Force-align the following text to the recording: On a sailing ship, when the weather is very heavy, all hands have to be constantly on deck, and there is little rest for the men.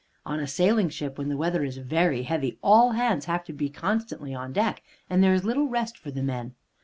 On 0.25 0.39
a 0.39 0.47
sailing 0.47 0.89
ship, 0.89 1.19
when 1.19 1.29
the 1.29 1.37
weather 1.37 1.63
is 1.63 1.77
very 1.77 2.23
heavy, 2.23 2.57
all 2.63 2.93
hands 2.93 3.25
have 3.25 3.43
to 3.43 3.53
be 3.53 3.69
constantly 3.69 4.33
on 4.33 4.51
deck, 4.51 4.81
and 5.11 5.23
there 5.23 5.35
is 5.35 5.45
little 5.45 5.67
rest 5.69 5.95
for 5.95 6.09
the 6.09 6.23
men. 6.23 6.55